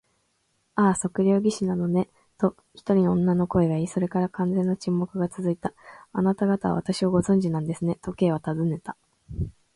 [0.73, 2.09] 「ああ、測量技師なのね」
[2.39, 5.75] と、一人の女の声がいい、それから完全な沈黙がつづいた。
[6.11, 8.97] 「あなたがたは私をご存じなんですね？」と、Ｋ はたずねた。